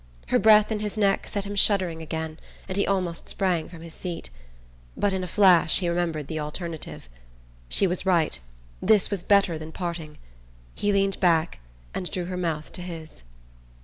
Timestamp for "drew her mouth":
12.09-12.71